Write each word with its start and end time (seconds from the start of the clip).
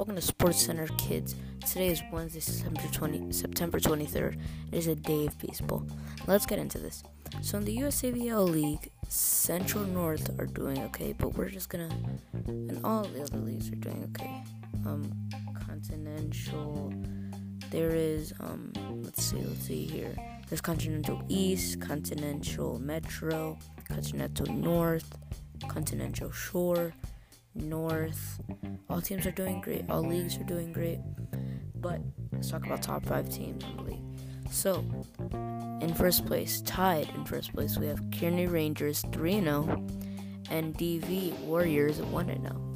Welcome 0.00 0.16
to 0.16 0.22
Sports 0.22 0.64
Center 0.64 0.86
Kids. 0.96 1.34
Today 1.60 1.88
is 1.88 2.02
Wednesday, 2.10 2.40
September 2.40 2.80
20, 2.90 3.32
September 3.32 3.78
23rd. 3.78 4.40
It 4.72 4.74
is 4.74 4.86
a 4.86 4.94
day 4.94 5.26
of 5.26 5.38
baseball. 5.38 5.86
Let's 6.26 6.46
get 6.46 6.58
into 6.58 6.78
this. 6.78 7.02
So 7.42 7.58
in 7.58 7.66
the 7.66 7.76
USABL 7.76 8.48
League, 8.48 8.92
Central 9.10 9.84
North 9.84 10.40
are 10.40 10.46
doing 10.46 10.78
okay, 10.84 11.12
but 11.12 11.34
we're 11.34 11.50
just 11.50 11.68
gonna, 11.68 11.90
and 12.46 12.80
all 12.82 13.02
the 13.02 13.20
other 13.20 13.36
leagues 13.36 13.70
are 13.70 13.76
doing 13.76 14.02
okay. 14.16 14.42
Um, 14.86 15.12
Continental, 15.66 16.94
there 17.68 17.90
is 17.90 18.32
um, 18.40 18.72
let's 19.02 19.22
see, 19.22 19.36
let's 19.36 19.66
see 19.66 19.84
here. 19.84 20.16
There's 20.48 20.62
Continental 20.62 21.22
East, 21.28 21.78
Continental 21.82 22.78
Metro, 22.78 23.58
Continental 23.86 24.46
North, 24.46 25.18
Continental 25.68 26.32
Shore. 26.32 26.94
North. 27.54 28.40
All 28.88 29.00
teams 29.00 29.26
are 29.26 29.32
doing 29.32 29.60
great. 29.60 29.84
All 29.88 30.02
leagues 30.02 30.36
are 30.36 30.44
doing 30.44 30.72
great. 30.72 31.00
But 31.74 32.00
let's 32.32 32.50
talk 32.50 32.64
about 32.66 32.82
top 32.82 33.04
five 33.06 33.28
teams 33.28 33.64
in 33.64 33.76
the 33.76 33.82
league. 33.82 34.02
So, 34.50 34.84
in 35.80 35.94
first 35.94 36.26
place, 36.26 36.60
tied 36.62 37.08
in 37.14 37.24
first 37.24 37.54
place, 37.54 37.78
we 37.78 37.86
have 37.86 38.02
Kearney 38.18 38.46
Rangers 38.46 39.04
3 39.12 39.40
0 39.40 39.86
and 40.50 40.76
DV 40.76 41.38
Warriors 41.40 42.00
1 42.00 42.26
0. 42.26 42.74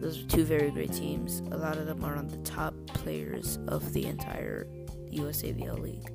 Those 0.00 0.24
are 0.24 0.26
two 0.28 0.44
very 0.44 0.70
great 0.70 0.92
teams. 0.92 1.40
A 1.52 1.56
lot 1.56 1.76
of 1.76 1.86
them 1.86 2.02
are 2.04 2.16
on 2.16 2.26
the 2.28 2.38
top 2.38 2.74
players 2.86 3.58
of 3.68 3.92
the 3.92 4.06
entire 4.06 4.66
USABL 5.12 5.78
league. 5.78 6.10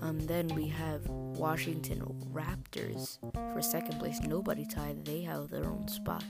Um, 0.00 0.18
then 0.20 0.48
we 0.48 0.66
have 0.68 1.06
Washington 1.08 2.00
Raptors 2.32 3.18
for 3.52 3.62
second 3.62 3.98
place. 3.98 4.20
Nobody 4.20 4.66
tied. 4.66 5.04
They 5.04 5.20
have 5.22 5.50
their 5.50 5.66
own 5.66 5.86
spot 5.88 6.24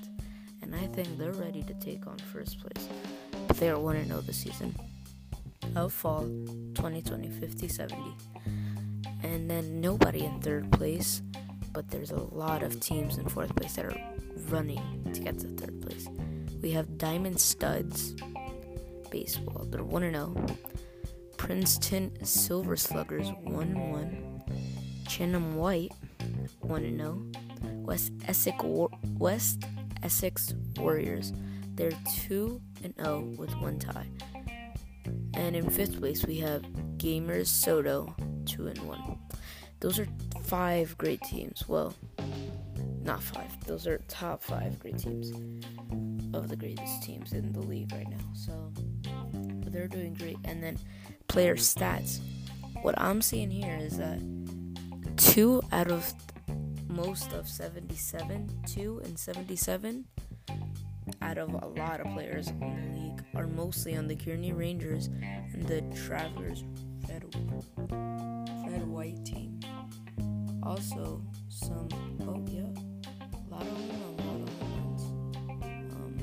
and 0.65 0.75
I 0.75 0.87
think 0.87 1.19
they're 1.19 1.33
ready 1.33 1.63
to 1.63 1.75
take 1.75 2.07
on 2.07 2.17
first 2.19 2.59
place. 2.59 2.89
But 3.47 3.59
they 3.59 3.69
are 3.69 3.79
1 3.79 4.07
0 4.07 4.21
this 4.23 4.39
season 4.39 4.75
of 5.77 5.93
fall 5.93 6.23
2020 6.23 7.29
50 7.29 7.69
70. 7.69 7.97
And 9.23 9.51
then 9.51 9.81
nobody 9.81 10.25
in 10.25 10.41
third 10.41 10.71
place, 10.73 11.23
but 11.73 11.91
there's 11.91 12.11
a 12.11 12.21
lot 12.21 12.63
of 12.63 12.81
teams 12.81 13.19
in 13.19 13.29
fourth 13.29 13.55
place 13.57 13.75
that 13.75 13.85
are 13.85 13.97
running 14.49 15.11
to 15.13 15.21
get 15.21 15.39
to 15.41 15.49
third 15.49 15.83
place. 15.83 16.09
We 16.63 16.71
have 16.73 16.99
Diamond 16.99 17.39
Studs 17.39 18.15
Baseball, 19.11 19.67
they're 19.67 19.85
1 19.85 20.03
0. 20.03 20.47
Princeton 21.37 22.25
Silver 22.25 22.77
Sluggers 22.77 23.29
1 23.43 23.91
1. 23.91 24.43
Chenham 25.09 25.57
White 25.57 25.93
1 26.61 26.97
0. 26.97 27.23
West 27.85 28.13
Essex 28.27 28.57
West 29.19 29.65
Essex 30.05 30.55
Warriors. 30.77 31.33
They're 31.75 31.91
2 32.29 32.61
and 32.85 32.95
0 32.97 33.35
with 33.37 33.57
one 33.57 33.79
tie. 33.79 34.07
And 35.35 35.57
in 35.57 35.69
fifth 35.69 35.99
place 35.99 36.25
we 36.25 36.39
have 36.39 36.63
Gamers 36.99 37.47
Soto 37.47 38.15
2 38.47 38.69
and 38.69 38.79
1. 38.79 39.19
Those 39.81 39.99
are 39.99 40.07
five 40.45 40.97
great 40.99 41.21
teams. 41.23 41.65
Well, 41.69 41.95
not 43.03 43.23
five. 43.23 43.65
Those 43.67 43.87
are 43.87 43.99
top 44.09 44.43
5 44.43 44.79
great 44.79 44.99
teams 44.99 45.33
of 46.33 46.49
the 46.49 46.57
greatest 46.57 47.03
teams 47.03 47.33
in 47.33 47.53
the 47.53 47.61
league 47.61 47.93
right 47.93 48.09
now. 48.09 48.25
So 48.35 48.73
they're 49.71 49.89
doing 49.89 50.15
great. 50.15 50.39
And 50.45 50.63
then 50.63 50.79
player 51.29 51.57
stats. 51.57 52.21
What 52.83 52.95
I'm 53.01 53.21
seeing 53.21 53.51
here 53.51 53.77
is 53.77 53.99
that 53.99 54.21
two 55.17 55.63
out 55.73 55.91
of 55.91 56.13
most 56.95 57.33
of 57.33 57.49
77, 57.49 58.49
2 58.67 59.01
and 59.05 59.19
77 59.19 60.05
out 61.23 61.39
of 61.39 61.53
a 61.53 61.67
lot 61.67 62.01
of 62.01 62.07
players 62.13 62.49
in 62.49 62.61
the 62.61 63.01
league 63.01 63.25
are 63.35 63.49
mostly 63.49 63.97
on 63.97 64.07
the 64.07 64.15
Kearney 64.15 64.53
Rangers 64.53 65.09
and 65.53 65.67
the 65.67 65.81
Travelers 66.07 66.63
Red 67.09 68.87
White 68.87 69.25
team. 69.25 69.59
Also, 70.63 71.21
some, 71.49 71.89
oh 72.23 72.45
yeah, 72.49 72.63
a 72.63 73.49
lot 73.51 73.63
of 73.63 73.89
them, 73.89 74.01
a 74.01 74.23
lot 74.23 74.41
of 74.41 74.61
ones. 74.63 75.03
Um, 75.95 76.15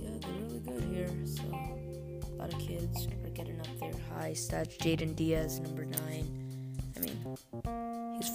yeah, 0.00 0.16
they're 0.20 0.32
really 0.42 0.60
good 0.60 0.84
here. 0.94 1.10
So, 1.26 1.42
a 1.42 2.34
lot 2.36 2.52
of 2.52 2.58
kids 2.58 3.06
are 3.06 3.30
getting 3.30 3.60
up 3.60 3.68
there 3.78 3.92
high 4.16 4.32
stats. 4.32 4.78
Jaden 4.78 5.14
Diaz, 5.14 5.60
number 5.60 5.84
9 5.84 6.40
He's 7.02 7.79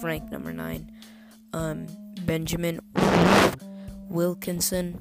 ranked 0.02 0.32
number 0.32 0.52
nine. 0.52 0.90
Um, 1.52 1.86
Benjamin 2.24 2.80
Wilkinson, 4.08 4.98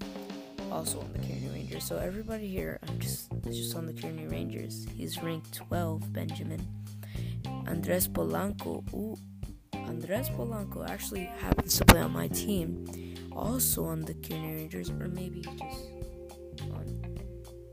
also 0.72 1.00
on 1.00 1.12
the 1.14 1.20
Kearney 1.20 1.50
Rangers. 1.52 1.84
So 1.84 1.98
everybody 1.98 2.48
here, 2.48 2.80
I'm 2.88 3.00
just 3.00 3.30
just 3.46 3.76
on 3.76 3.86
the 3.86 3.94
Kearney 3.94 4.28
Rangers. 4.28 4.88
He's 4.96 5.22
ranked 5.22 5.54
12. 5.54 6.12
Benjamin. 6.14 6.66
Andres 7.68 8.08
Polanco. 8.08 8.84
Ooh, 8.94 9.18
Andres 9.74 10.30
Polanco 10.30 10.88
actually 10.90 11.26
happens 11.40 11.78
to 11.78 11.86
play 11.86 12.02
on 12.02 12.12
my 12.12 12.28
team, 12.28 12.86
also 13.32 13.86
on 13.86 14.02
the 14.02 14.14
Kearney 14.16 14.56
Rangers, 14.56 14.90
or 14.90 15.08
maybe 15.08 15.42
just 15.42 15.90
on 16.72 17.18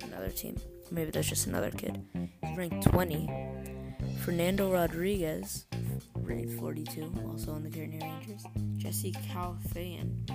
another 0.04 0.30
team. 0.30 0.56
Maybe 0.90 1.10
that's 1.10 1.28
just 1.28 1.46
another 1.46 1.70
kid. 1.70 2.04
He's 2.12 2.56
ranked 2.56 2.82
20. 2.84 3.30
Fernando 4.24 4.70
Rodriguez, 4.70 5.66
ranked 6.22 6.52
42, 6.58 7.12
also 7.28 7.52
on 7.52 7.62
the 7.62 7.70
Kearney 7.70 7.98
Rangers. 8.00 8.44
Jesse 8.76 9.12
Calfayan, 9.12 10.26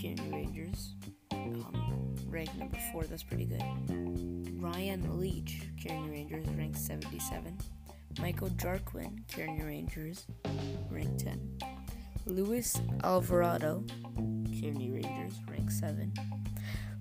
Kearney 0.00 0.30
Rangers, 0.30 0.94
um, 1.32 2.14
ranked 2.28 2.56
number 2.56 2.78
4, 2.92 3.04
that's 3.04 3.22
pretty 3.22 3.44
good. 3.44 3.62
Ryan 4.60 5.20
Leach, 5.20 5.62
Kearney 5.82 6.10
Rangers, 6.10 6.46
ranked 6.56 6.78
77. 6.78 7.56
Michael 8.20 8.48
Jarquin, 8.50 9.20
Kearney 9.32 9.62
Rangers, 9.62 10.26
ranked 10.90 11.20
10. 11.20 11.58
Luis 12.26 12.80
Alvarado, 13.04 13.84
Kearney 14.16 14.90
Rangers, 14.90 15.34
ranked 15.48 15.72
7. 15.72 16.12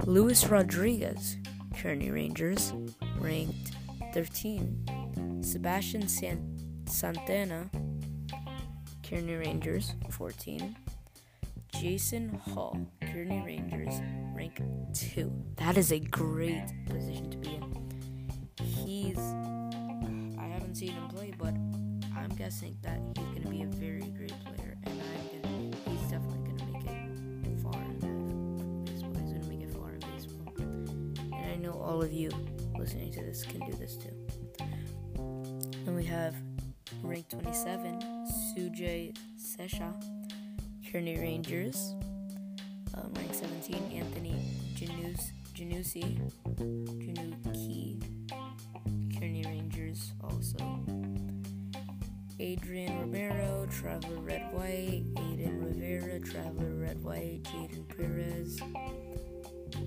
Luis 0.06 0.46
Rodriguez, 0.48 1.38
Kearney 1.78 2.12
Rangers, 2.12 2.74
ranked 3.20 3.72
13. 4.14 5.42
Sebastian 5.42 6.08
San- 6.08 6.84
Santana, 6.88 7.70
Kearney 9.16 9.36
Rangers, 9.36 9.94
14. 10.10 10.76
Jason 11.80 12.38
Hall, 12.54 12.78
Kearney 13.00 13.42
Rangers, 13.46 14.02
rank 14.36 14.62
2. 14.94 15.32
That 15.56 15.78
is 15.78 15.94
a 15.94 16.00
great 16.00 16.66
position 16.86 17.30
to 17.32 17.38
be 17.38 17.56
in. 17.56 17.90
He's. 18.62 19.18
I 19.18 20.48
haven't 20.48 20.76
seen 20.76 20.92
him 20.92 21.08
play, 21.08 21.34
but 21.38 21.54
I'm 22.14 22.36
guessing 22.38 22.76
that 22.82 23.00
he's 23.16 23.26
going 23.28 23.44
to 23.44 23.48
be 23.48 23.62
a 23.62 23.68
very 23.68 24.02
great 24.02 24.34
player, 24.44 24.76
and 24.84 25.02
I'm 25.02 25.42
gonna, 25.42 25.78
he's 25.90 26.12
definitely 26.12 26.40
going 26.40 26.58
to 26.58 26.66
make 26.66 26.86
it 26.86 27.62
far 27.64 27.82
in 27.82 28.84
baseball. 28.84 29.14
He's 29.16 29.32
going 29.32 29.42
to 29.42 29.48
make 29.48 29.62
it 29.62 29.74
far 29.74 29.94
in 29.94 30.00
baseball. 30.14 30.54
And 31.40 31.52
I 31.54 31.56
know 31.56 31.72
all 31.72 32.04
of 32.04 32.12
you 32.12 32.32
listening 32.78 33.14
to 33.14 33.22
this 33.22 33.46
can 33.46 33.62
do 33.62 33.78
this 33.78 33.96
too. 33.96 34.12
And 35.88 35.96
we 35.96 36.04
have 36.04 36.36
rank 37.02 37.30
27, 37.30 38.15
Sujay 38.56 39.14
Sesha, 39.38 39.94
Kearney 40.90 41.20
Rangers, 41.20 41.94
um, 42.96 43.12
ranked 43.14 43.36
17, 43.36 43.76
Anthony 43.94 44.42
Janus, 44.76 45.34
Janusi, 45.54 46.22
Januki, 46.58 48.02
Kearney 49.20 49.44
Rangers 49.46 50.14
also. 50.24 50.80
Adrian 52.40 53.00
Romero, 53.00 53.68
Traveler 53.70 54.22
Red 54.22 54.54
White, 54.54 55.04
Aiden 55.16 55.64
Rivera, 55.64 56.20
Traveler 56.20 56.76
Red 56.76 57.04
White, 57.04 57.44
Jaden 57.44 57.88
Perez, 57.90 58.60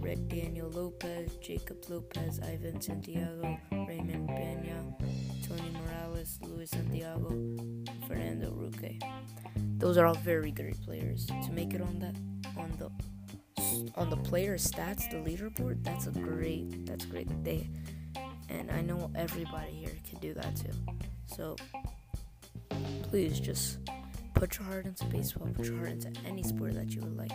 Red 0.00 0.28
Daniel 0.28 0.68
Lopez, 0.70 1.36
Jacob 1.42 1.78
Lopez, 1.88 2.40
Ivan 2.40 2.80
Santiago, 2.80 3.58
Raymond 3.70 4.28
Pena, 4.28 4.94
Tony 5.46 5.70
Morales, 5.70 6.38
Luis 6.42 6.70
Santiago, 6.70 7.30
Roque. 9.02 9.10
Those 9.78 9.98
are 9.98 10.06
all 10.06 10.14
very 10.14 10.50
great 10.50 10.80
players. 10.84 11.26
To 11.26 11.50
make 11.52 11.74
it 11.74 11.80
on 11.80 11.98
that 11.98 12.16
on 12.56 12.72
the 12.78 12.90
on 13.96 14.10
the 14.10 14.16
player 14.16 14.56
stats, 14.56 15.10
the 15.10 15.16
leaderboard, 15.16 15.82
that's 15.84 16.06
a 16.06 16.10
great 16.10 16.86
that's 16.86 17.04
great 17.06 17.42
day. 17.44 17.68
And 18.48 18.70
I 18.70 18.80
know 18.80 19.10
everybody 19.14 19.72
here 19.72 19.92
can 20.08 20.18
do 20.20 20.34
that 20.34 20.56
too. 20.56 20.72
So 21.26 21.56
please 23.02 23.40
just 23.40 23.78
put 24.34 24.58
your 24.58 24.66
heart 24.66 24.86
into 24.86 25.04
baseball, 25.06 25.48
put 25.54 25.66
your 25.66 25.76
heart 25.78 25.90
into 25.90 26.12
any 26.26 26.42
sport 26.42 26.74
that 26.74 26.94
you 26.94 27.00
would 27.00 27.16
like. 27.16 27.32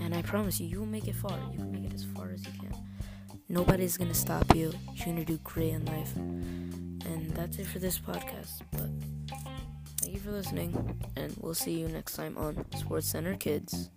And 0.00 0.14
I 0.14 0.22
promise 0.22 0.60
you, 0.60 0.66
you 0.66 0.80
will 0.80 0.86
make 0.86 1.08
it 1.08 1.14
far. 1.14 1.38
You 1.52 1.58
can 1.58 1.72
make 1.72 1.84
it 1.84 1.94
as 1.94 2.04
far 2.04 2.30
as 2.30 2.44
you 2.44 2.52
can. 2.52 2.74
Nobody's 3.48 3.96
gonna 3.96 4.14
stop 4.14 4.54
you. 4.54 4.72
You're 4.94 5.06
gonna 5.06 5.24
do 5.24 5.38
great 5.42 5.72
in 5.72 5.84
life. 5.86 6.14
And 6.16 7.30
that's 7.34 7.58
it 7.58 7.66
for 7.66 7.78
this 7.78 7.98
podcast. 7.98 8.60
But 8.72 8.90
Thank 10.10 10.24
you 10.24 10.28
for 10.28 10.36
listening, 10.36 10.98
and 11.14 11.32
we'll 11.38 11.54
see 11.54 11.78
you 11.78 11.86
next 11.86 12.16
time 12.16 12.36
on 12.36 12.64
Sports 12.74 13.06
Center 13.06 13.36
Kids. 13.36 13.90